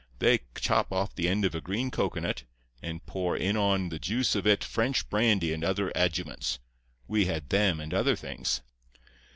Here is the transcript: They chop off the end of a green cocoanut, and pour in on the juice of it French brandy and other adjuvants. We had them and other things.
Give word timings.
They 0.17 0.39
chop 0.59 0.91
off 0.91 1.13
the 1.13 1.29
end 1.29 1.45
of 1.45 1.53
a 1.53 1.61
green 1.61 1.91
cocoanut, 1.91 2.41
and 2.81 3.05
pour 3.05 3.37
in 3.37 3.55
on 3.55 3.89
the 3.89 3.99
juice 3.99 4.33
of 4.33 4.47
it 4.47 4.63
French 4.63 5.07
brandy 5.11 5.53
and 5.53 5.63
other 5.63 5.91
adjuvants. 5.95 6.57
We 7.07 7.25
had 7.25 7.49
them 7.51 7.79
and 7.79 7.93
other 7.93 8.15
things. 8.15 8.61